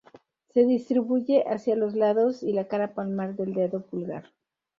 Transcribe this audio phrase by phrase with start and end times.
[0.51, 4.31] Se distribuye hacia los lados y la cara palmar del dedo pulgar.